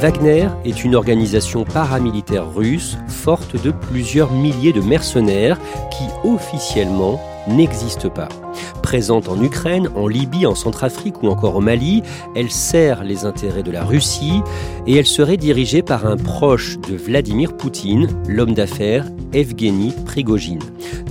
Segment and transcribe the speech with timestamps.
[0.00, 5.58] Wagner est une organisation paramilitaire russe forte de plusieurs milliers de mercenaires
[5.90, 8.30] qui officiellement n'existent pas.
[8.82, 12.02] Présente en Ukraine, en Libye, en Centrafrique ou encore au Mali,
[12.34, 14.42] elle sert les intérêts de la Russie
[14.86, 20.60] et elle serait dirigée par un proche de Vladimir Poutine, l'homme d'affaires Evgeny Prigogine.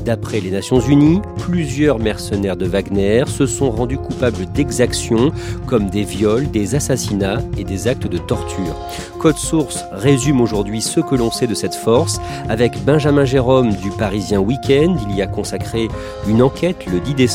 [0.05, 5.31] D'après les Nations Unies, plusieurs mercenaires de Wagner se sont rendus coupables d'exactions
[5.67, 8.75] comme des viols, des assassinats et des actes de torture.
[9.19, 13.89] Code Source résume aujourd'hui ce que l'on sait de cette force avec Benjamin Jérôme du
[13.91, 14.97] Parisien Weekend.
[15.09, 15.89] Il y a consacré
[16.27, 17.28] une enquête le 10 décembre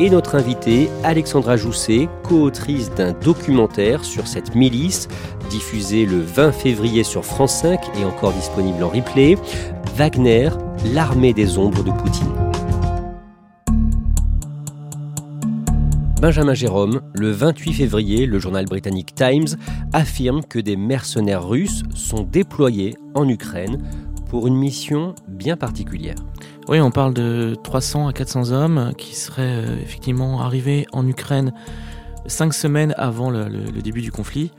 [0.00, 5.08] et notre invitée Alexandra Jousset, co-autrice d'un documentaire sur cette milice
[5.48, 9.36] diffusé le 20 février sur France 5 et encore disponible en replay.
[9.96, 10.50] Wagner,
[10.92, 12.32] l'armée des ombres de Poutine.
[16.20, 19.56] Benjamin Jérôme, le 28 février, le journal britannique Times
[19.92, 23.78] affirme que des mercenaires russes sont déployés en Ukraine
[24.28, 26.16] pour une mission bien particulière.
[26.68, 31.52] Oui, on parle de 300 à 400 hommes qui seraient euh, effectivement arrivés en Ukraine
[32.26, 34.52] cinq semaines avant le, le début du conflit.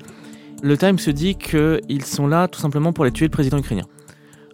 [0.62, 3.86] Le Times se dit qu'ils sont là tout simplement pour aller tuer le président ukrainien.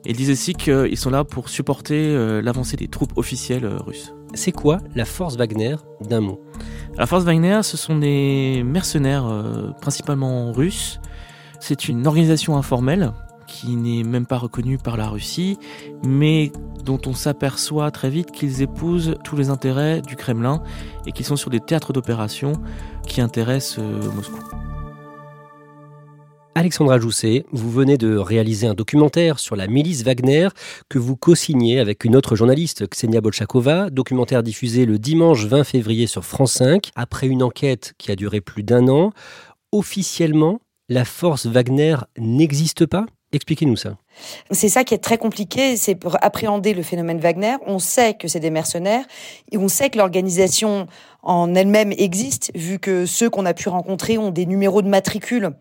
[0.05, 4.13] Ils disent aussi qu'ils sont là pour supporter euh, l'avancée des troupes officielles euh, russes.
[4.33, 6.41] C'est quoi la force Wagner d'un mot?
[6.97, 10.99] La force Wagner, ce sont des mercenaires euh, principalement russes.
[11.59, 13.11] C'est une organisation informelle
[13.49, 15.57] qui n'est même pas reconnue par la Russie,
[16.05, 16.51] mais
[16.85, 20.61] dont on s'aperçoit très vite qu'ils épousent tous les intérêts du Kremlin
[21.05, 22.53] et qu'ils sont sur des théâtres d'opération
[23.07, 23.79] qui intéressent
[24.15, 24.39] Moscou.
[26.55, 30.49] Alexandra Jousset, vous venez de réaliser un documentaire sur la milice Wagner
[30.89, 36.05] que vous co-signez avec une autre journaliste, Ksenia Bolchakova, documentaire diffusé le dimanche 20 février
[36.05, 39.11] sur France 5, après une enquête qui a duré plus d'un an.
[39.71, 43.05] Officiellement, la force Wagner n'existe pas?
[43.31, 43.95] Expliquez-nous ça.
[44.49, 47.57] C'est ça qui est très compliqué, c'est pour appréhender le phénomène Wagner.
[47.67, 49.05] On sait que c'est des mercenaires
[49.51, 50.87] et on sait que l'organisation
[51.21, 55.51] en elle-même existe, vu que ceux qu'on a pu rencontrer ont des numéros de matricule.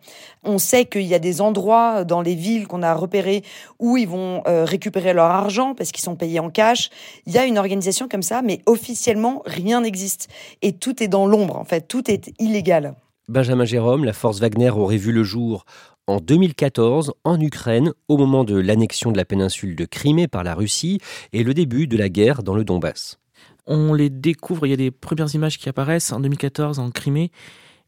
[0.45, 3.43] On sait qu'il y a des endroits dans les villes qu'on a repérés
[3.79, 6.89] où ils vont euh, récupérer leur argent parce qu'ils sont payés en cash.
[7.27, 10.29] Il y a une organisation comme ça, mais officiellement, rien n'existe.
[10.63, 12.95] Et tout est dans l'ombre, en fait, tout est illégal.
[13.29, 15.67] Benjamin Jérôme, la force Wagner aurait vu le jour
[16.09, 20.55] en 2014 en Ukraine au moment de l'annexion de la péninsule de Crimée par la
[20.55, 21.01] Russie
[21.35, 23.19] et le début de la guerre dans le Donbass.
[23.67, 27.31] On les découvre, il y a des premières images qui apparaissent en 2014 en Crimée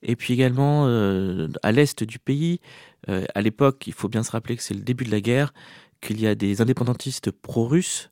[0.02, 2.60] et puis également euh, à l'est du pays.
[3.08, 5.54] Euh, à l'époque, il faut bien se rappeler que c'est le début de la guerre,
[6.02, 8.10] qu'il y a des indépendantistes pro-russes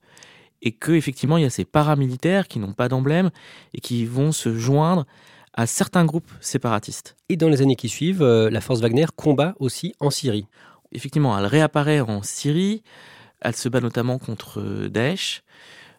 [0.62, 3.30] et que effectivement il y a ces paramilitaires qui n'ont pas d'emblème
[3.74, 5.06] et qui vont se joindre
[5.54, 7.16] à certains groupes séparatistes.
[7.28, 10.46] Et dans les années qui suivent, euh, la force Wagner combat aussi en Syrie.
[10.92, 12.82] Effectivement, elle réapparaît en Syrie,
[13.40, 15.42] elle se bat notamment contre euh, Daesh,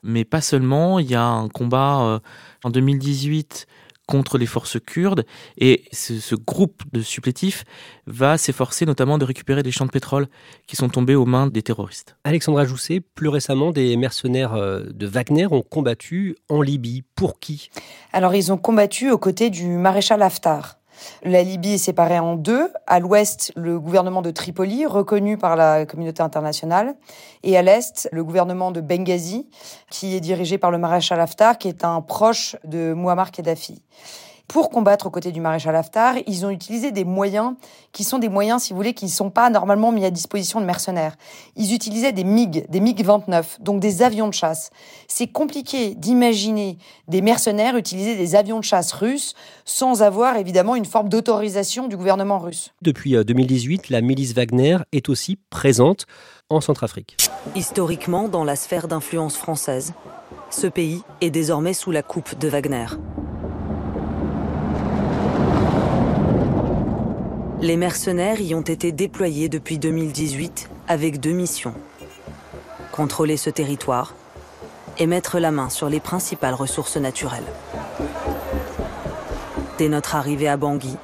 [0.03, 2.19] mais pas seulement, il y a un combat euh,
[2.63, 3.68] en 2018
[4.09, 5.23] contre les forces kurdes.
[5.57, 7.63] Et ce, groupe de supplétifs
[8.07, 10.27] va s'efforcer notamment de récupérer des champs de pétrole
[10.65, 12.15] qui sont tombés aux mains des terroristes.
[12.23, 17.03] Alexandra Jousset, plus récemment, des mercenaires euh, de Wagner ont combattu en Libye.
[17.13, 17.69] Pour qui?
[18.11, 20.78] Alors, ils ont combattu aux côtés du maréchal Haftar.
[21.23, 22.69] La Libye est séparée en deux.
[22.87, 26.95] À l'ouest, le gouvernement de Tripoli, reconnu par la communauté internationale,
[27.43, 29.47] et à l'est, le gouvernement de Benghazi,
[29.89, 33.81] qui est dirigé par le maréchal Haftar, qui est un proche de Muammar Kadhafi.
[34.49, 37.53] Pour combattre aux côtés du maréchal Haftar, ils ont utilisé des moyens
[37.93, 40.59] qui sont des moyens, si vous voulez, qui ne sont pas normalement mis à disposition
[40.59, 41.15] de mercenaires.
[41.55, 44.71] Ils utilisaient des MiG, des MiG-29, donc des avions de chasse.
[45.07, 49.35] C'est compliqué d'imaginer des mercenaires utiliser des avions de chasse russes
[49.65, 52.73] sans avoir évidemment une forme d'autorisation du gouvernement russe.
[52.81, 56.07] Depuis 2018, euh, la milice Wagner est aussi présente
[56.49, 57.17] en Centrafrique.
[57.55, 59.93] Historiquement, dans la sphère d'influence française,
[60.49, 62.87] ce pays est désormais sous la coupe de Wagner.
[67.61, 71.73] Les mercenaires y ont été déployés depuis 2018 avec deux missions.
[72.94, 74.15] Contrôler ce territoire
[74.97, 77.44] et mettre la main sur les principales ressources naturelles.
[79.77, 80.95] Dès notre arrivée à Bangui,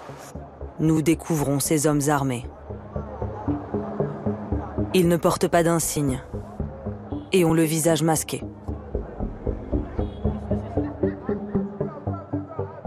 [0.80, 2.46] nous découvrons ces hommes armés.
[4.94, 6.22] Ils ne portent pas d'insigne
[7.34, 8.42] et ont le visage masqué.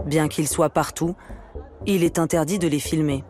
[0.07, 1.15] Bien qu'ils soient partout,
[1.85, 3.23] il est interdit de les filmer.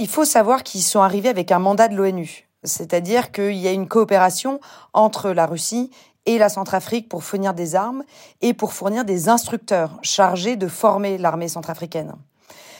[0.00, 2.48] Il faut savoir qu'ils sont arrivés avec un mandat de l'ONU.
[2.62, 4.60] C'est-à-dire qu'il y a une coopération
[4.92, 5.90] entre la Russie
[6.24, 8.04] et la Centrafrique pour fournir des armes
[8.40, 12.12] et pour fournir des instructeurs chargés de former l'armée centrafricaine.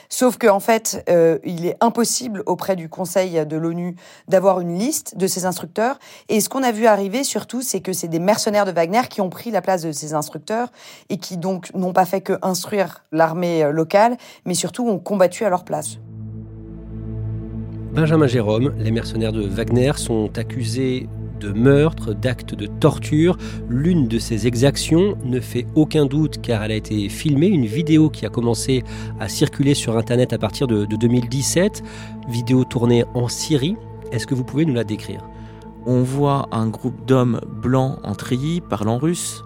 [0.08, 3.96] Sauf qu'en en fait, euh, il est impossible auprès du Conseil de l'ONU
[4.28, 5.98] d'avoir une liste de ces instructeurs.
[6.28, 9.20] Et ce qu'on a vu arriver surtout, c'est que c'est des mercenaires de Wagner qui
[9.20, 10.68] ont pris la place de ces instructeurs
[11.08, 14.16] et qui donc n'ont pas fait que instruire l'armée locale,
[14.46, 15.98] mais surtout ont combattu à leur place.
[17.92, 21.08] Benjamin Jérôme, les mercenaires de Wagner sont accusés
[21.40, 23.38] de meurtre, d'actes de torture.
[23.68, 28.10] L'une de ces exactions ne fait aucun doute car elle a été filmée, une vidéo
[28.10, 28.84] qui a commencé
[29.18, 31.82] à circuler sur Internet à partir de, 2017,
[32.28, 33.76] vidéo tournée en Syrie.
[34.12, 35.22] Est-ce que vous pouvez nous la décrire?
[35.86, 39.42] On voit un groupe d'hommes blancs en treillis, parlant russe,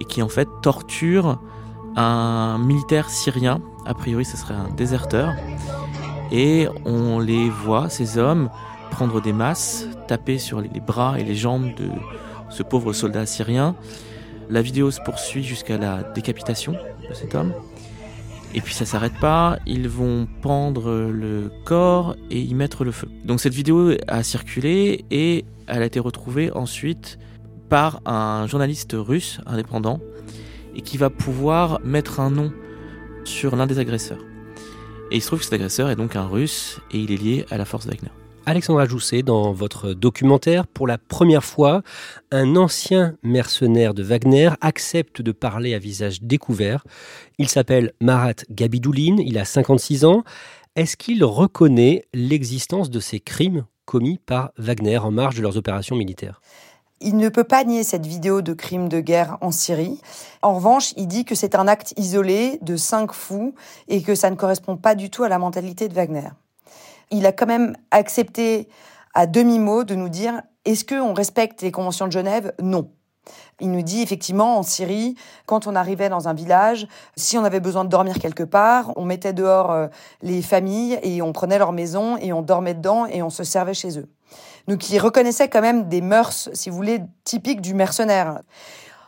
[0.00, 1.40] et qui en fait torture
[1.96, 5.32] un militaire syrien, a priori ce serait un déserteur,
[6.30, 8.50] et on les voit, ces hommes,
[8.90, 11.88] prendre des masses, taper sur les bras et les jambes de
[12.50, 13.74] ce pauvre soldat syrien.
[14.50, 17.52] La vidéo se poursuit jusqu'à la décapitation de cet homme.
[18.54, 23.08] Et puis ça s'arrête pas, ils vont pendre le corps et y mettre le feu.
[23.24, 27.18] Donc cette vidéo a circulé et elle a été retrouvée ensuite
[27.68, 30.00] par un journaliste russe indépendant
[30.74, 32.50] et qui va pouvoir mettre un nom
[33.24, 34.27] sur l'un des agresseurs.
[35.10, 37.46] Et il se trouve que cet agresseur est donc un russe et il est lié
[37.50, 38.10] à la force Wagner.
[38.44, 41.82] Alexandra Jousset, dans votre documentaire, pour la première fois,
[42.30, 46.84] un ancien mercenaire de Wagner accepte de parler à visage découvert.
[47.38, 50.24] Il s'appelle Marat Gabidouline, il a 56 ans.
[50.76, 55.96] Est-ce qu'il reconnaît l'existence de ces crimes commis par Wagner en marge de leurs opérations
[55.96, 56.40] militaires?
[57.00, 60.00] Il ne peut pas nier cette vidéo de crime de guerre en Syrie.
[60.42, 63.54] En revanche, il dit que c'est un acte isolé de cinq fous
[63.88, 66.28] et que ça ne correspond pas du tout à la mentalité de Wagner.
[67.10, 68.68] Il a quand même accepté
[69.14, 72.52] à demi-mot de nous dire est-ce qu'on respecte les conventions de Genève?
[72.60, 72.90] Non.
[73.60, 75.14] Il nous dit effectivement en Syrie,
[75.46, 76.86] quand on arrivait dans un village,
[77.16, 79.88] si on avait besoin de dormir quelque part, on mettait dehors euh,
[80.22, 83.74] les familles et on prenait leur maison et on dormait dedans et on se servait
[83.74, 84.08] chez eux.
[84.68, 88.42] Donc il reconnaissait quand même des mœurs, si vous voulez, typiques du mercenaire.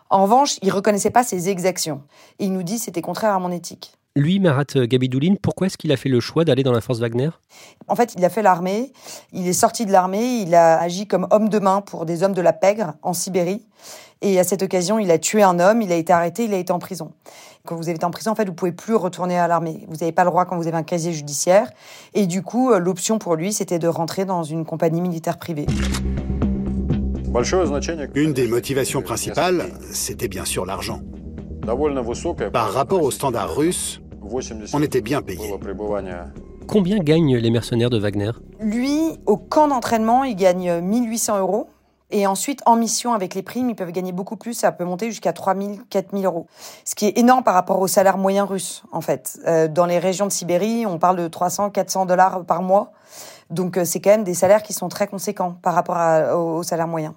[0.09, 2.03] En revanche, il reconnaissait pas ses exactions.
[2.39, 3.93] Et il nous dit c'était contraire à mon éthique.
[4.17, 7.31] Lui, Marat Gabidouline, pourquoi est-ce qu'il a fait le choix d'aller dans la force Wagner?
[7.87, 8.93] En fait, il a fait l'armée,
[9.33, 12.33] il est sorti de l'armée, il a agi comme homme de main pour des hommes
[12.33, 13.64] de la pègre en Sibérie.
[14.23, 16.59] Et à cette occasion, il a tué un homme, il a été arrêté, il a
[16.59, 17.12] été en prison.
[17.67, 19.87] Quand vous êtes en prison, en fait, vous pouvez plus retourner à l'armée.
[19.89, 21.71] Vous n'avez pas le droit quand vous avez un casier judiciaire.
[22.12, 25.67] Et du coup, euh, l'option pour lui, c'était de rentrer dans une compagnie militaire privée.
[28.15, 31.00] Une des motivations principales, c'était bien sûr l'argent.
[32.53, 34.03] Par rapport aux standards russes,
[34.75, 35.55] on était bien payé.
[36.67, 38.33] Combien gagnent les mercenaires de Wagner?
[38.61, 41.69] Lui, au camp d'entraînement, il gagne 1800 euros.
[42.12, 44.55] Et ensuite, en mission avec les primes, ils peuvent gagner beaucoup plus.
[44.55, 46.47] Ça peut monter jusqu'à 3 000, 4 000 euros.
[46.85, 49.38] Ce qui est énorme par rapport au salaire moyen russe, en fait.
[49.47, 52.93] Euh, dans les régions de Sibérie, on parle de 300, 400 dollars par mois.
[53.50, 55.97] Donc, euh, c'est quand même des salaires qui sont très conséquents par rapport
[56.37, 57.14] au, salaire moyen.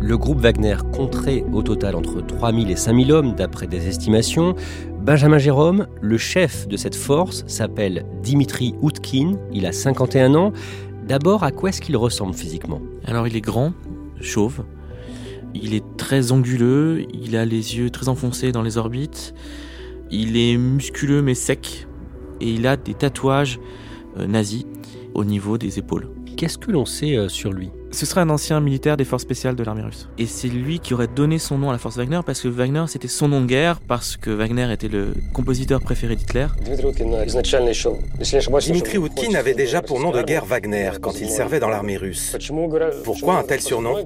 [0.00, 3.86] Le groupe Wagner compterait au total entre 3 000 et 5 000 hommes, d'après des
[3.86, 4.54] estimations.
[5.00, 9.36] Benjamin Jérôme, le chef de cette force, s'appelle Dimitri Outkin.
[9.52, 10.52] Il a 51 ans.
[11.10, 12.80] D'abord, à quoi est-ce qu'il ressemble physiquement?
[13.04, 13.72] Alors, il est grand,
[14.20, 14.62] chauve,
[15.54, 19.34] il est très anguleux, il a les yeux très enfoncés dans les orbites,
[20.12, 21.88] il est musculeux mais sec,
[22.40, 23.58] et il a des tatouages
[24.18, 24.66] euh, nazis
[25.12, 26.08] au niveau des épaules.
[26.36, 27.70] Qu'est-ce que l'on sait euh, sur lui?
[27.92, 30.08] Ce serait un ancien militaire des forces spéciales de l'armée russe.
[30.16, 32.84] Et c'est lui qui aurait donné son nom à la force Wagner parce que Wagner
[32.86, 36.46] c'était son nom de guerre, parce que Wagner était le compositeur préféré d'Hitler.
[38.60, 42.36] Dimitri Outkin avait déjà pour nom de guerre Wagner quand il servait dans l'armée russe.
[43.04, 43.96] Pourquoi un tel surnom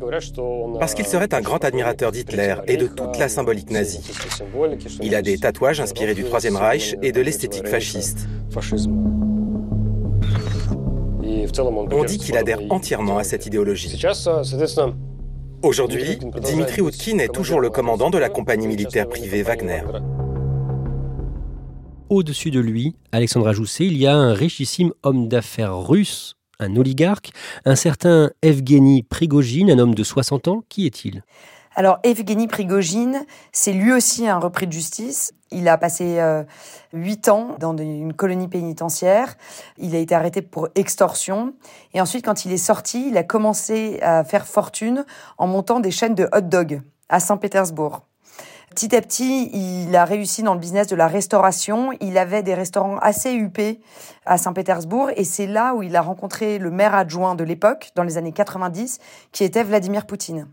[0.78, 4.00] Parce qu'il serait un grand admirateur d'Hitler et de toute la symbolique nazie.
[5.02, 8.26] Il a des tatouages inspirés du Troisième Reich et de l'esthétique fasciste.
[11.58, 14.00] On dit qu'il adhère entièrement à cette idéologie.
[15.62, 19.82] Aujourd'hui, Dimitri Outkin est toujours le commandant de la compagnie militaire privée Wagner.
[22.10, 27.30] Au-dessus de lui, Alexandra Jousset, il y a un richissime homme d'affaires russe, un oligarque,
[27.64, 30.62] un certain Evgeny Prigogine, un homme de 60 ans.
[30.68, 31.22] Qui est-il?
[31.76, 35.32] Alors Evgeny Prigogine, c'est lui aussi un repris de justice.
[35.54, 36.42] Il a passé euh,
[36.92, 39.36] huit ans dans une colonie pénitentiaire.
[39.78, 41.54] Il a été arrêté pour extorsion.
[41.94, 45.04] Et ensuite, quand il est sorti, il a commencé à faire fortune
[45.38, 48.02] en montant des chaînes de hot dog à Saint-Pétersbourg.
[48.74, 51.92] Petit à petit, il a réussi dans le business de la restauration.
[52.00, 53.80] Il avait des restaurants assez huppés
[54.26, 58.02] à Saint-Pétersbourg et c'est là où il a rencontré le maire adjoint de l'époque, dans
[58.02, 58.98] les années 90,
[59.30, 60.48] qui était Vladimir Poutine.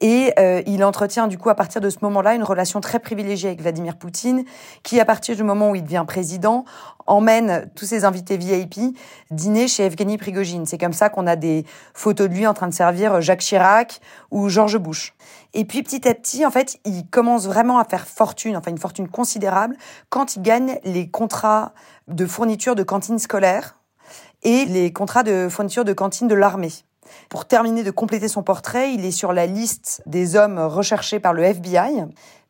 [0.00, 3.48] Et euh, il entretient du coup à partir de ce moment-là une relation très privilégiée
[3.48, 4.44] avec Vladimir Poutine,
[4.82, 6.64] qui à partir du moment où il devient président
[7.06, 8.96] emmène tous ses invités VIP
[9.30, 10.66] dîner chez Evgeny Prigogine.
[10.66, 14.00] C'est comme ça qu'on a des photos de lui en train de servir Jacques Chirac
[14.30, 15.14] ou George Bush.
[15.52, 18.78] Et puis petit à petit, en fait, il commence vraiment à faire fortune, enfin une
[18.78, 19.76] fortune considérable,
[20.08, 21.72] quand il gagne les contrats
[22.08, 23.78] de fourniture de cantines scolaires
[24.42, 26.72] et les contrats de fourniture de cantines de l'armée.
[27.28, 31.32] Pour terminer de compléter son portrait, il est sur la liste des hommes recherchés par
[31.32, 32.04] le FBI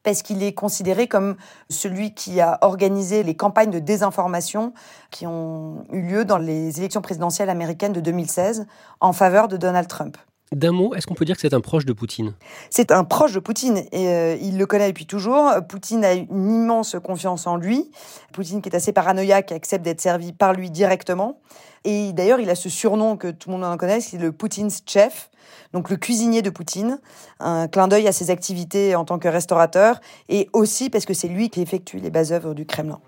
[0.05, 1.37] parce qu'il est considéré comme
[1.69, 4.73] celui qui a organisé les campagnes de désinformation
[5.11, 8.67] qui ont eu lieu dans les élections présidentielles américaines de 2016
[9.01, 10.17] en faveur de Donald Trump.
[10.55, 12.35] D'un mot, est-ce qu'on peut dire que c'est un proche de Poutine?
[12.71, 15.51] C'est un proche de Poutine et euh, il le connaît depuis toujours.
[15.69, 17.91] Poutine a une immense confiance en lui.
[18.33, 21.41] Poutine qui est assez paranoïaque accepte d'être servi par lui directement.
[21.85, 24.83] Et d'ailleurs, il a ce surnom que tout le monde en connaît, c'est le Poutine's
[24.87, 25.29] chef,
[25.73, 27.01] donc le cuisinier de Poutine.
[27.41, 31.29] Un clin d'œil à ses activités en tant que restaurateur et aussi parce que c'est
[31.29, 33.01] lui qui effectue les bases œuvres du Kremlin.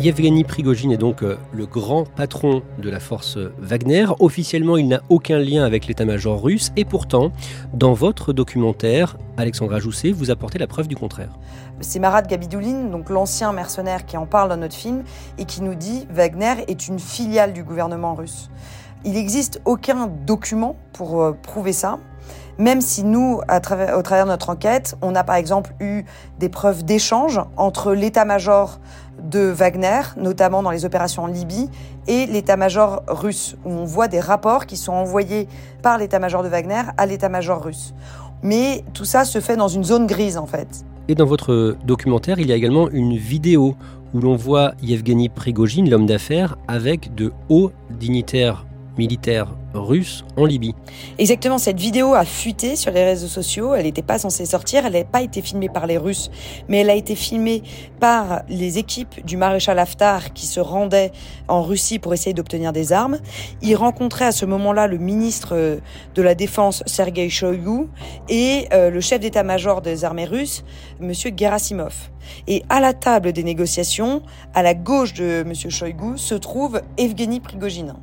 [0.00, 4.06] Yevgeny Prigogine est donc euh, le grand patron de la force Wagner.
[4.18, 7.32] Officiellement, il n'a aucun lien avec l'état-major russe et pourtant,
[7.74, 11.38] dans votre documentaire, Alexandra Jousset, vous apportez la preuve du contraire.
[11.82, 15.04] C'est Marat Gabidouline, donc l'ancien mercenaire qui en parle dans notre film
[15.36, 18.48] et qui nous dit Wagner est une filiale du gouvernement russe.
[19.04, 21.98] Il n'existe aucun document pour euh, prouver ça.
[22.60, 26.04] Même si nous, au travers de notre enquête, on a par exemple eu
[26.38, 28.80] des preuves d'échange entre l'état-major
[29.24, 31.70] de Wagner, notamment dans les opérations en Libye,
[32.06, 35.48] et l'état-major russe, où on voit des rapports qui sont envoyés
[35.82, 37.94] par l'état-major de Wagner à l'état-major russe.
[38.42, 40.84] Mais tout ça se fait dans une zone grise, en fait.
[41.08, 43.74] Et dans votre documentaire, il y a également une vidéo
[44.12, 48.66] où l'on voit Yevgeny Prigogine, l'homme d'affaires, avec de hauts dignitaires
[48.98, 50.74] militaires russe en Libye.
[51.18, 54.94] Exactement, cette vidéo a fuité sur les réseaux sociaux, elle n'était pas censée sortir, elle
[54.94, 56.30] n'a pas été filmée par les Russes,
[56.68, 57.62] mais elle a été filmée
[58.00, 61.12] par les équipes du maréchal Haftar qui se rendaient
[61.48, 63.18] en Russie pour essayer d'obtenir des armes.
[63.62, 65.80] Il rencontrait à ce moment-là le ministre
[66.14, 67.86] de la Défense Sergei Shoigu
[68.28, 70.64] et euh, le chef d'état-major des armées russes,
[71.00, 72.10] monsieur Gerasimov.
[72.46, 74.22] Et à la table des négociations,
[74.54, 77.94] à la gauche de monsieur Shoigu, se trouve Evgeny Prigogine.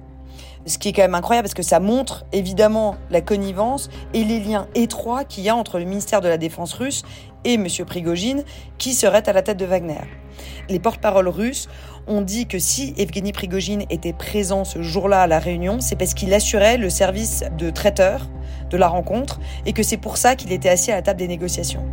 [0.67, 4.41] Ce qui est quand même incroyable parce que ça montre évidemment la connivence et les
[4.41, 7.03] liens étroits qu'il y a entre le ministère de la Défense russe
[7.45, 7.67] et M.
[7.85, 8.43] Prigogine,
[8.77, 10.01] qui serait à la tête de Wagner.
[10.67, 11.69] Les porte-paroles russes
[12.07, 16.13] ont dit que si Evgeny Prigogine était présent ce jour-là à la réunion, c'est parce
[16.13, 18.27] qu'il assurait le service de traiteur
[18.69, 21.29] de la rencontre et que c'est pour ça qu'il était assis à la table des
[21.29, 21.85] négociations.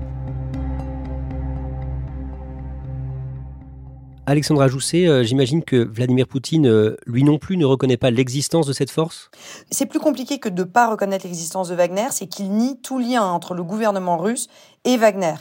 [4.26, 8.66] Alexandra Jousset, euh, j'imagine que Vladimir Poutine, euh, lui non plus, ne reconnaît pas l'existence
[8.66, 9.30] de cette force?
[9.70, 12.98] C'est plus compliqué que de ne pas reconnaître l'existence de Wagner, c'est qu'il nie tout
[12.98, 14.48] lien entre le gouvernement russe
[14.84, 15.34] et Wagner.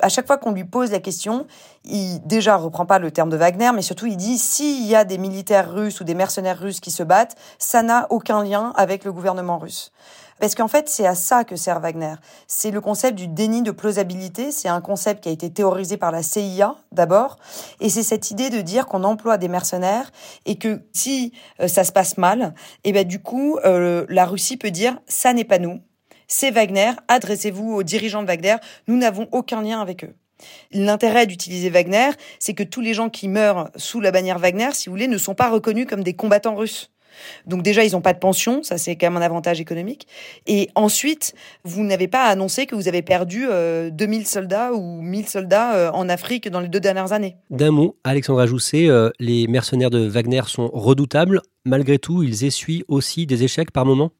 [0.00, 1.46] À chaque fois qu'on lui pose la question,
[1.84, 5.04] il déjà reprend pas le terme de Wagner, mais surtout il dit s'il y a
[5.04, 9.04] des militaires russes ou des mercenaires russes qui se battent, ça n'a aucun lien avec
[9.04, 9.92] le gouvernement russe.
[10.40, 12.14] Parce qu'en fait, c'est à ça que sert Wagner.
[12.46, 14.50] C'est le concept du déni de plausibilité.
[14.50, 17.36] C'est un concept qui a été théorisé par la CIA d'abord.
[17.80, 20.10] Et c'est cette idée de dire qu'on emploie des mercenaires
[20.46, 24.26] et que si euh, ça se passe mal, et eh ben du coup, euh, la
[24.26, 25.80] Russie peut dire ça n'est pas nous,
[26.28, 26.92] c'est Wagner.
[27.08, 28.56] Adressez-vous aux dirigeants de Wagner.
[28.88, 30.14] Nous n'avons aucun lien avec eux.
[30.72, 34.88] L'intérêt d'utiliser Wagner, c'est que tous les gens qui meurent sous la bannière Wagner, si
[34.88, 36.91] vous voulez, ne sont pas reconnus comme des combattants russes.
[37.46, 40.06] Donc déjà, ils n'ont pas de pension, ça c'est quand même un avantage économique.
[40.46, 43.46] Et ensuite, vous n'avez pas annoncé que vous avez perdu
[43.90, 47.36] 2000 soldats ou 1000 soldats en Afrique dans les deux dernières années.
[47.50, 48.88] D'un mot, Alexandra Jousset,
[49.18, 51.40] les mercenaires de Wagner sont redoutables.
[51.64, 54.10] Malgré tout, ils essuient aussi des échecs par moment?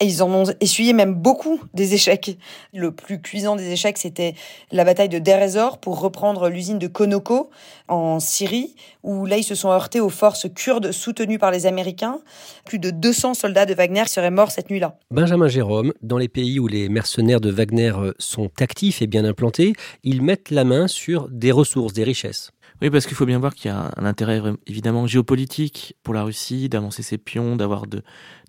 [0.00, 2.38] Ils en ont essuyé même beaucoup des échecs.
[2.72, 4.34] Le plus cuisant des échecs, c'était
[4.70, 7.50] la bataille de Deir ez-Zor pour reprendre l'usine de Konoko
[7.88, 12.20] en Syrie, où là, ils se sont heurtés aux forces kurdes soutenues par les Américains.
[12.64, 14.98] Plus de 200 soldats de Wagner seraient morts cette nuit-là.
[15.10, 19.72] Benjamin Jérôme, dans les pays où les mercenaires de Wagner sont actifs et bien implantés,
[20.04, 22.52] ils mettent la main sur des ressources, des richesses.
[22.80, 26.22] Oui, parce qu'il faut bien voir qu'il y a un intérêt évidemment géopolitique pour la
[26.22, 28.02] Russie d'avancer ses pions, d'avoir de,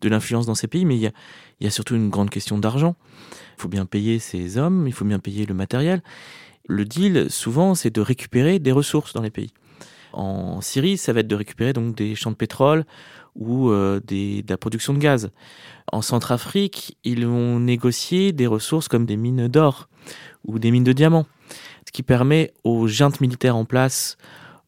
[0.04, 1.12] l'influence dans ces pays, mais il y, a,
[1.60, 2.96] il y a surtout une grande question d'argent.
[3.58, 6.04] Il faut bien payer ses hommes, il faut bien payer le matériel.
[6.68, 9.52] Le deal, souvent, c'est de récupérer des ressources dans les pays.
[10.14, 12.86] En Syrie, ça va être de récupérer donc des champs de pétrole
[13.36, 15.32] ou euh, des, de la production de gaz.
[15.92, 19.90] En Centrafrique, ils vont négocier des ressources comme des mines d'or
[20.46, 21.26] ou des mines de diamants
[21.90, 24.16] ce qui permet aux juntes militaires en place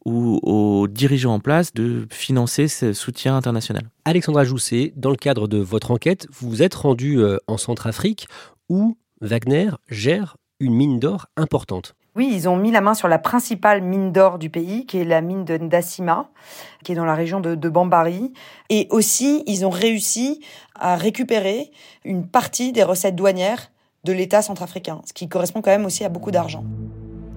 [0.06, 3.84] ou aux dirigeants en place de financer ce soutien international.
[4.06, 8.28] Alexandra Jousset, dans le cadre de votre enquête, vous vous êtes rendu euh, en Centrafrique
[8.70, 11.94] où Wagner gère une mine d'or importante.
[12.16, 15.06] Oui, ils ont mis la main sur la principale mine d'or du pays, qui est
[15.06, 16.32] la mine de Ndasima,
[16.84, 18.34] qui est dans la région de, de, Bambari.
[18.72, 20.42] Et aussi, ils ont réussi
[20.74, 21.70] à récupérer
[22.04, 23.72] une partie des recettes douanières
[24.06, 26.66] de l'État centrafricain, ce qui correspond quand même aussi à beaucoup d'argent.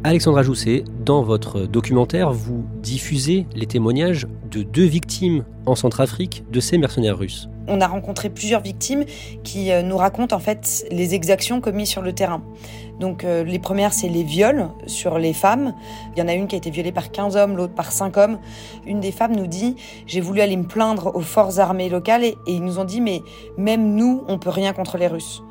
[0.06, 6.60] Alexandra Jousset, dans votre documentaire, vous diffusez les témoignages de deux victimes en Centrafrique de
[6.60, 7.48] ces mercenaires russes.
[7.68, 9.06] On a rencontré plusieurs victimes
[9.44, 12.42] qui euh, nous racontent en fait les exactions commises sur le terrain.
[13.00, 15.74] Donc euh, les premières, c'est les viols sur les femmes.
[16.14, 18.16] Il y en a une qui a été violée par 15 hommes, l'autre par 5
[18.18, 18.38] hommes.
[18.86, 22.36] Une des femmes nous dit, j'ai voulu aller me plaindre aux forces armées locales et,
[22.46, 23.22] ils nous ont dit, mais
[23.56, 25.42] même nous, on peut rien contre les Russes.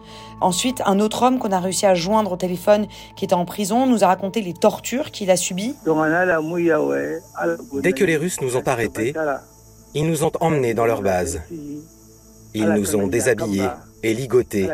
[0.43, 3.87] Ensuite, un autre homme qu'on a réussi à joindre au téléphone, qui était en prison,
[3.87, 5.73] nous a raconté les tortures qu'il a subies.
[7.81, 9.13] Dès que les Russes nous ont arrêtés,
[9.93, 11.41] ils nous ont emmenés dans leur base.
[12.53, 13.69] Ils nous ont déshabillés
[14.03, 14.67] et ligotés,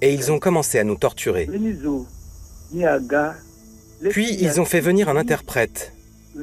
[0.00, 1.50] et ils ont commencé à nous torturer.
[4.10, 5.92] Puis ils ont fait venir un interprète.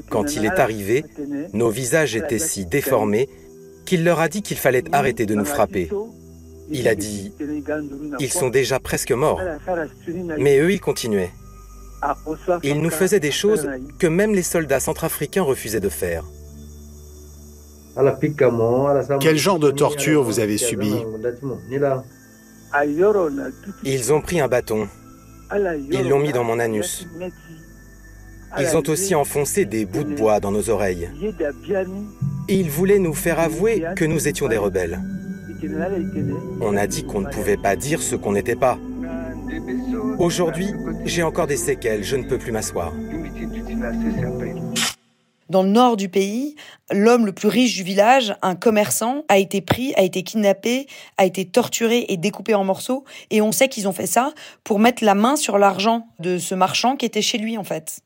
[0.09, 1.05] Quand il est arrivé,
[1.53, 3.29] nos visages étaient si déformés
[3.85, 5.89] qu'il leur a dit qu'il fallait arrêter de nous frapper.
[6.69, 7.33] Il a dit,
[8.19, 9.41] ils sont déjà presque morts.
[10.37, 11.31] Mais eux, ils continuaient.
[12.63, 13.67] Ils nous faisaient des choses
[13.99, 16.23] que même les soldats centrafricains refusaient de faire.
[19.19, 20.93] Quel genre de torture vous avez subi?
[23.83, 24.87] Ils ont pris un bâton.
[25.91, 27.07] Ils l'ont mis dans mon anus.
[28.59, 31.09] Ils ont aussi enfoncé des bouts de bois dans nos oreilles.
[32.47, 34.99] Ils voulaient nous faire avouer que nous étions des rebelles.
[36.61, 38.77] On a dit qu'on ne pouvait pas dire ce qu'on n'était pas.
[40.19, 40.67] Aujourd'hui,
[41.05, 42.93] j'ai encore des séquelles, je ne peux plus m'asseoir.
[45.49, 46.55] Dans le nord du pays,
[46.91, 51.25] l'homme le plus riche du village, un commerçant, a été pris, a été kidnappé, a
[51.25, 53.03] été torturé et découpé en morceaux.
[53.29, 56.55] Et on sait qu'ils ont fait ça pour mettre la main sur l'argent de ce
[56.55, 57.99] marchand qui était chez lui, en fait.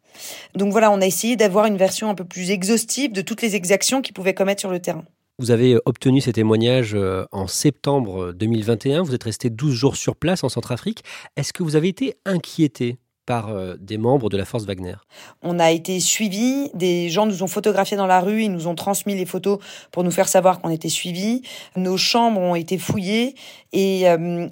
[0.55, 3.55] Donc voilà, on a essayé d'avoir une version un peu plus exhaustive de toutes les
[3.55, 5.05] exactions qu'il pouvait commettre sur le terrain.
[5.39, 9.03] Vous avez euh, obtenu ces témoignages euh, en septembre 2021.
[9.03, 11.03] Vous êtes resté 12 jours sur place en Centrafrique.
[11.35, 12.97] Est-ce que vous avez été inquiété?
[13.27, 14.95] Par euh, des membres de la force Wagner.
[15.43, 18.73] On a été suivis, des gens nous ont photographiés dans la rue, ils nous ont
[18.73, 19.59] transmis les photos
[19.91, 21.43] pour nous faire savoir qu'on était suivis.
[21.75, 23.35] Nos chambres ont été fouillées
[23.73, 24.05] et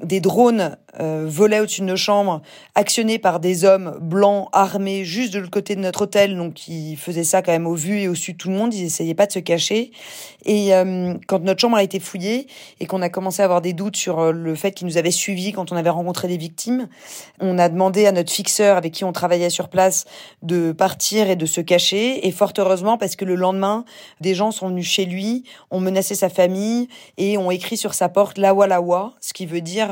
[0.03, 2.41] des drones euh, volait au-dessus de nos chambres,
[2.73, 6.95] actionné par des hommes blancs armés juste de l'autre côté de notre hôtel, donc ils
[6.95, 9.13] faisaient ça quand même au vu et au su de tout le monde, ils essayaient
[9.13, 9.91] pas de se cacher.
[10.45, 12.47] Et euh, quand notre chambre a été fouillée
[12.79, 15.11] et qu'on a commencé à avoir des doutes sur euh, le fait qu'ils nous avaient
[15.11, 16.88] suivis quand on avait rencontré des victimes,
[17.41, 20.06] on a demandé à notre fixeur avec qui on travaillait sur place
[20.41, 22.28] de partir et de se cacher.
[22.28, 23.86] Et fort heureusement, parce que le lendemain,
[24.21, 28.10] des gens sont venus chez lui, ont menacé sa famille et ont écrit sur sa
[28.10, 29.89] porte Lawa Lawa, ce qui veut dire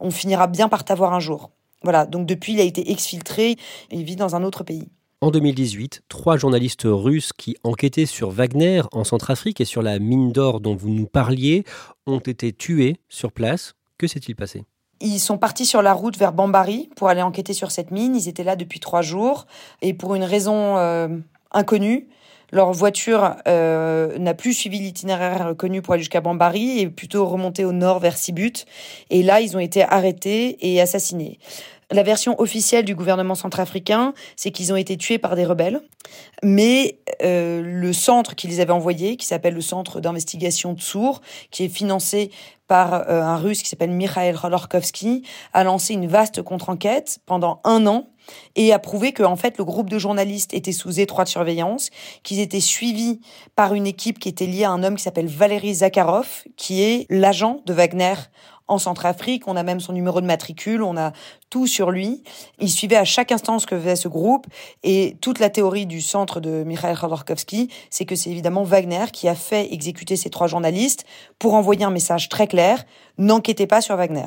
[0.00, 1.50] on finit bien par t'avoir un jour.
[1.82, 3.56] Voilà, donc depuis, il a été exfiltré et
[3.90, 4.88] il vit dans un autre pays.
[5.20, 10.32] En 2018, trois journalistes russes qui enquêtaient sur Wagner en Centrafrique et sur la mine
[10.32, 11.64] d'or dont vous nous parliez
[12.06, 13.74] ont été tués sur place.
[13.98, 14.64] Que s'est-il passé?
[15.02, 18.16] Ils sont partis sur la route vers Bambari pour aller enquêter sur cette mine.
[18.16, 19.46] Ils étaient là depuis trois jours
[19.80, 21.08] et pour une raison euh,
[21.50, 22.06] inconnue,
[22.52, 27.64] leur voiture euh, n'a plus suivi l'itinéraire connu pour aller jusqu'à Bambari et plutôt remonté
[27.64, 28.66] au nord vers Sibut.
[29.10, 31.38] Et là, ils ont été arrêtés et assassinés.
[31.92, 35.82] La version officielle du gouvernement centrafricain, c'est qu'ils ont été tués par des rebelles.
[36.42, 41.64] Mais euh, le centre qui les avait envoyés, qui s'appelle le Centre d'investigation Tsour, qui
[41.64, 42.30] est financé
[42.66, 47.86] par euh, un russe qui s'appelle Mikhail Khodorkovsky, a lancé une vaste contre-enquête pendant un
[47.86, 48.08] an
[48.56, 51.90] et a prouvé que en fait le groupe de journalistes était sous étroite surveillance,
[52.22, 53.20] qu'ils étaient suivis
[53.56, 57.06] par une équipe qui était liée à un homme qui s'appelle Valéry Zakharov, qui est
[57.10, 58.14] l'agent de Wagner
[58.72, 59.46] en Centrafrique.
[59.46, 61.12] On a même son numéro de matricule, on a
[61.50, 62.22] tout sur lui.
[62.58, 64.46] Il suivait à chaque instant ce que faisait ce groupe.
[64.82, 69.28] Et toute la théorie du centre de Mikhail Khodorkovsky, c'est que c'est évidemment Wagner qui
[69.28, 71.04] a fait exécuter ces trois journalistes
[71.38, 72.84] pour envoyer un message très clair.
[73.18, 74.26] N'enquêtez pas sur Wagner.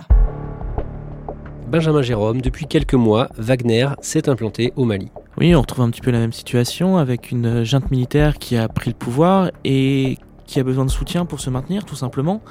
[1.67, 5.11] Benjamin Jérôme, depuis quelques mois, Wagner s'est implanté au Mali.
[5.37, 8.69] Oui, on retrouve un petit peu la même situation avec une junte militaire qui a
[8.69, 12.41] pris le pouvoir et qui a besoin de soutien pour se maintenir, tout simplement,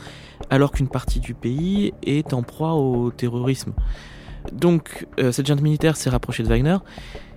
[0.50, 3.72] alors qu'une partie du pays est en proie au terrorisme.
[4.52, 6.76] Donc, euh, cette junte militaire s'est rapprochée de Wagner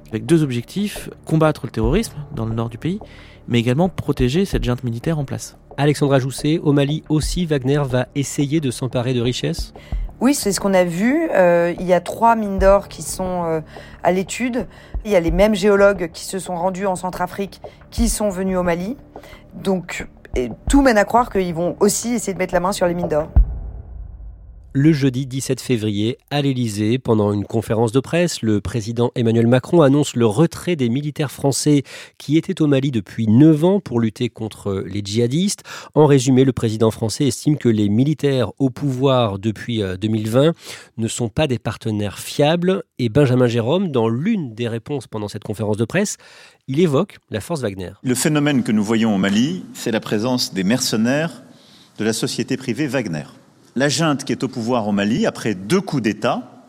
[0.10, 3.00] avec deux objectifs combattre le terrorisme dans le nord du pays,
[3.48, 5.58] mais également protéger cette junte militaire en place.
[5.78, 9.74] Alexandra Jousset, au Mali aussi, Wagner va essayer de s'emparer de richesses?
[10.20, 11.30] Oui, c'est ce qu'on a vu.
[11.36, 13.62] Euh, il y a trois mines d'or qui sont euh,
[14.02, 14.66] à l'étude.
[15.06, 18.58] Il y a les mêmes géologues qui se sont rendus en Centrafrique qui sont venus
[18.58, 18.98] au Mali.
[19.54, 20.08] Donc
[20.70, 23.08] tout mène à croire qu'ils vont aussi essayer de mettre la main sur les mines
[23.08, 23.28] d'or
[24.78, 27.00] le jeudi 17 février à l'Elysée.
[27.00, 31.82] Pendant une conférence de presse, le président Emmanuel Macron annonce le retrait des militaires français
[32.20, 35.64] qui étaient au Mali depuis 9 ans pour lutter contre les djihadistes.
[35.96, 40.52] En résumé, le président français estime que les militaires au pouvoir depuis 2020 euh,
[40.98, 42.84] ne sont pas des partenaires fiables.
[43.00, 46.18] Et Benjamin Jérôme, dans l'une des réponses pendant cette conférence de presse,
[46.68, 47.94] il évoque la force Wagner.
[48.04, 51.42] Le phénomène que nous voyons au Mali, c'est la présence des mercenaires
[51.98, 53.24] de la société privée Wagner
[53.78, 56.66] la junte qui est au pouvoir au Mali, après deux coups d'État,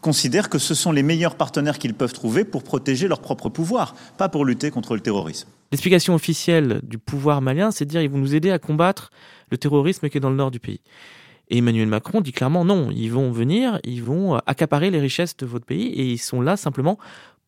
[0.00, 3.94] considère que ce sont les meilleurs partenaires qu'ils peuvent trouver pour protéger leur propre pouvoir,
[4.18, 5.48] pas pour lutter contre le terrorisme.
[5.70, 9.10] L'explication officielle du pouvoir malien, c'est de dire qu'ils vont nous aider à combattre
[9.50, 10.80] le terrorisme qui est dans le nord du pays.
[11.48, 15.46] Et Emmanuel Macron dit clairement non, ils vont venir, ils vont accaparer les richesses de
[15.46, 16.98] votre pays et ils sont là simplement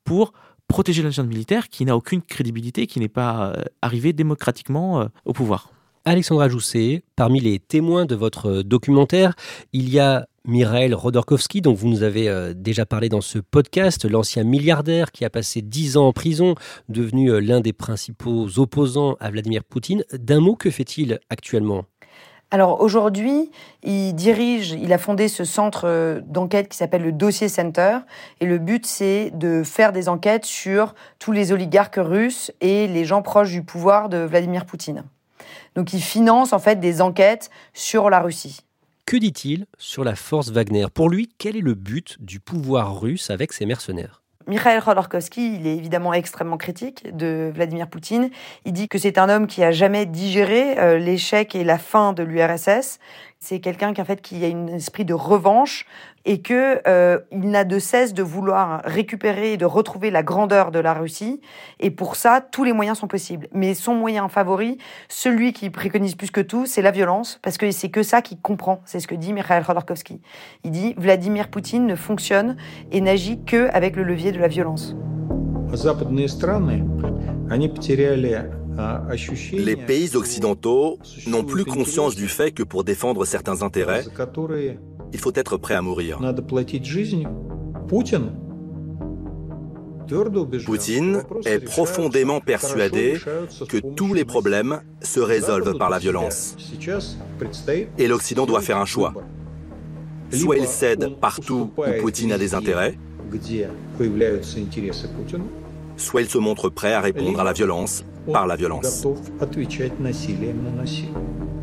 [0.05, 0.33] pour
[0.69, 5.07] protéger la junte militaire qui n'a aucune crédibilité, qui n'est pas euh, arrivée démocratiquement euh,
[5.25, 5.74] au pouvoir.
[6.07, 9.35] Alexandra Jousset, parmi les témoins de votre documentaire,
[9.73, 14.05] il y a Mireille Rodorkovski, dont vous nous avez euh, déjà parlé dans ce podcast,
[14.05, 16.57] l'ancien milliardaire qui a passé dix ans en prison,
[16.91, 20.05] devenu euh, l'un des principaux opposants à Vladimir Poutine.
[20.13, 21.87] D'un mot, que fait-il actuellement?
[22.51, 23.51] Alors aujourd'hui,
[23.83, 28.01] il dirige, il a fondé ce centre euh, d'enquête qui s'appelle le Dossier Center.
[28.43, 33.07] Et le but, c'est de faire des enquêtes sur tous les oligarques russes et les
[33.07, 35.05] gens proches du pouvoir de Vladimir Poutine.
[35.75, 38.61] Donc il finance en fait des enquêtes sur la Russie.
[39.07, 40.87] Que dit-il sur la force Wagner?
[40.93, 44.23] Pour lui, quel est le but du pouvoir russe avec ses mercenaires?
[44.47, 48.31] Mikhail Khodorkovsky, il est évidemment extrêmement critique de Vladimir Poutine.
[48.67, 52.13] Il dit que c'est un homme qui a jamais digéré euh, l'échec et la fin
[52.13, 52.99] de l'URSS.
[53.47, 55.85] C'est quelqu'un qui fait a un esprit de revanche
[56.25, 60.71] et que euh, il n'a de cesse de vouloir récupérer et de retrouver la grandeur
[60.71, 61.43] de la Russie.
[61.79, 63.49] Et pour ça, tous les moyens sont possibles.
[63.53, 64.79] Mais son moyen favori,
[65.11, 68.39] celui qui préconise plus que tout, c'est la violence, parce que c'est que ça qu'il
[68.39, 68.81] comprend.
[68.87, 70.23] C'est ce que dit Mikhail Khodorkovsky.
[70.65, 72.57] Il dit Vladimir Poutine ne fonctionne
[72.93, 74.97] et n'agit que avec le levier de la violence.
[79.53, 84.05] Les pays occidentaux n'ont plus conscience du fait que pour défendre certains intérêts,
[85.13, 86.21] il faut être prêt à mourir.
[90.67, 93.19] Poutine est profondément persuadé
[93.69, 96.57] que tous les problèmes se résolvent par la violence.
[97.99, 99.15] Et l'Occident doit faire un choix.
[100.31, 102.99] Soit il cède partout où Poutine a des intérêts,
[105.97, 109.07] soit il se montre prêt à répondre à la violence par la violence.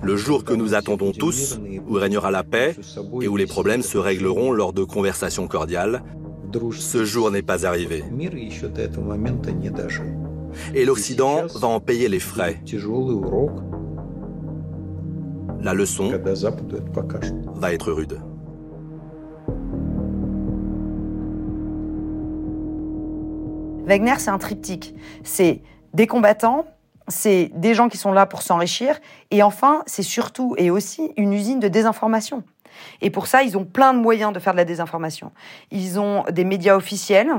[0.03, 2.75] Le jour que nous attendons tous, où régnera la paix
[3.21, 6.03] et où les problèmes se régleront lors de conversations cordiales,
[6.73, 8.03] ce jour n'est pas arrivé.
[10.73, 12.61] Et l'Occident va en payer les frais.
[15.61, 16.11] La leçon
[17.55, 18.19] va être rude.
[23.85, 24.95] Wagner, c'est un triptyque.
[25.23, 25.61] C'est
[25.93, 26.65] des combattants,
[27.07, 28.99] c'est des gens qui sont là pour s'enrichir,
[29.31, 32.43] et enfin, c'est surtout et aussi une usine de désinformation.
[33.01, 35.33] Et pour ça, ils ont plein de moyens de faire de la désinformation.
[35.71, 37.29] Ils ont des médias officiels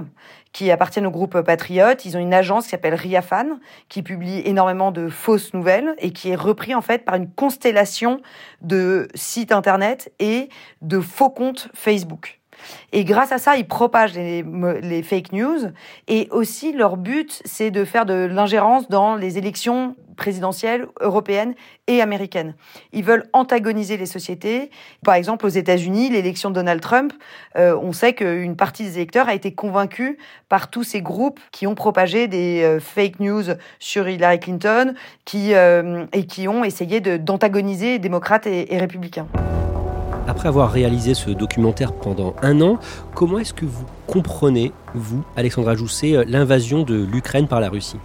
[0.52, 2.04] qui appartiennent au groupe Patriote.
[2.04, 6.30] Ils ont une agence qui s'appelle Riafan, qui publie énormément de fausses nouvelles et qui
[6.30, 8.20] est repris en fait par une constellation
[8.60, 10.50] de sites internet et
[10.82, 12.41] de faux comptes Facebook.
[12.92, 15.70] Et grâce à ça, ils propagent les, fake news.
[16.08, 21.54] Et aussi, leur but, c'est de faire de l'ingérence dans les élections présidentielles européennes
[21.86, 22.54] et américaines.
[22.92, 24.70] Ils veulent antagoniser les sociétés.
[25.04, 27.12] Par exemple, aux États-Unis, l'élection de Donald Trump,
[27.56, 31.66] euh, on sait qu'une partie des électeurs a été convaincue par tous ces groupes qui
[31.66, 33.44] ont propagé des euh, fake news
[33.78, 34.94] sur Hillary Clinton,
[35.24, 39.26] qui euh, et qui ont essayé d'antagoniser démocrates et républicains.
[40.28, 42.78] Après avoir réalisé ce documentaire pendant un an,
[43.14, 47.98] comment est-ce que vous comprenez, vous, Alexandra Jousset, l'invasion de l'Ukraine par la Russie?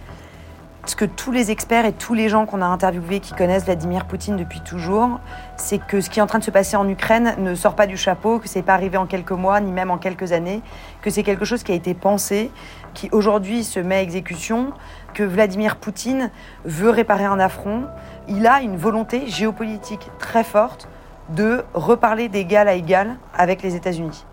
[0.84, 4.06] Ce que tous les experts et tous les gens qu'on a interviewés qui connaissent Vladimir
[4.06, 5.20] Poutine depuis toujours,
[5.56, 7.86] c'est que ce qui est en train de se passer en Ukraine ne sort pas
[7.86, 10.60] du chapeau, que c'est pas arrivé en quelques mois, ni même en quelques années,
[11.02, 12.50] que c'est quelque chose qui a été pensé,
[12.94, 14.72] qui aujourd'hui se met à exécution,
[15.14, 16.30] que Vladimir Poutine
[16.64, 17.84] veut réparer un affront.
[18.26, 20.88] Il a une volonté géopolitique très forte
[21.30, 24.24] de reparler d'égal à égal avec les États-Unis.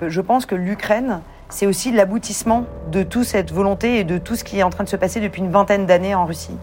[0.00, 4.44] Je pense que l'Ukraine c'est aussi l'aboutissement de toute cette volonté et de tout ce
[4.44, 6.56] qui est en train de se passer depuis une vingtaine d'années en Russie.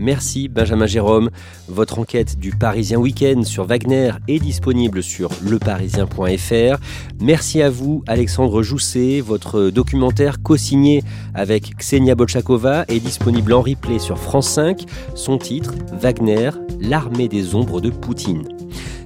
[0.00, 1.28] Merci Benjamin Jérôme.
[1.68, 6.80] Votre enquête du Parisien Week-end sur Wagner est disponible sur leparisien.fr.
[7.20, 9.20] Merci à vous Alexandre Jousset.
[9.20, 14.86] Votre documentaire co-signé avec Ksenia Bolchakova est disponible en replay sur France 5.
[15.14, 18.59] Son titre, Wagner, l'armée des ombres de Poutine.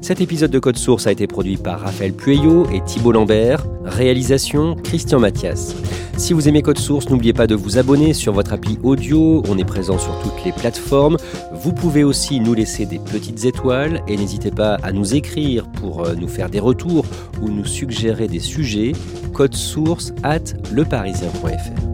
[0.04, 3.64] Cet épisode de Code Source a été produit par Raphaël Pueyo et Thibault Lambert.
[3.86, 5.74] Réalisation Christian Mathias.
[6.18, 9.42] Si vous aimez Code Source, n'oubliez pas de vous abonner sur votre appli audio.
[9.48, 11.16] On est présent sur toutes les plateformes.
[11.54, 16.04] Vous pouvez aussi nous laisser des petites étoiles et n'hésitez pas à nous écrire pour
[16.04, 17.06] euh, nous faire des retours
[17.40, 18.92] ou nous suggérer des sujets.
[19.32, 21.93] Code source at leparisien.fr.